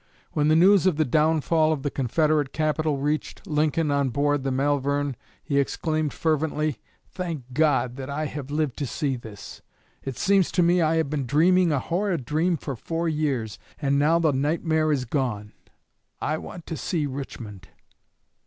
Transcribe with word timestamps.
When 0.31 0.47
the 0.47 0.55
news 0.55 0.87
of 0.87 0.95
the 0.97 1.05
downfall 1.05 1.71
of 1.71 1.83
the 1.83 1.91
Confederate 1.91 2.53
capital 2.53 2.97
reached 2.97 3.45
Lincoln 3.45 3.91
on 3.91 4.09
board 4.09 4.41
the 4.43 4.49
"Malvern," 4.51 5.15
he 5.43 5.59
exclaimed 5.59 6.11
fervently: 6.11 6.79
"Thank 7.11 7.43
God 7.53 7.97
that 7.97 8.09
I 8.09 8.25
have 8.25 8.49
lived 8.49 8.77
to 8.77 8.87
see 8.87 9.15
this! 9.15 9.61
It 10.01 10.17
seems 10.17 10.51
to 10.53 10.63
me 10.63 10.81
I 10.81 10.95
have 10.95 11.11
been 11.11 11.27
dreaming 11.27 11.71
a 11.71 11.77
horrid 11.77 12.25
dream 12.25 12.57
for 12.57 12.75
four 12.75 13.07
years, 13.07 13.59
and 13.79 13.99
now 13.99 14.17
the 14.17 14.33
nightmare 14.33 14.91
is 14.91 15.05
gone. 15.05 15.53
_I 16.19 16.39
want 16.41 16.65
to 16.65 16.77
see 16.77 17.05
Richmond. 17.05 17.67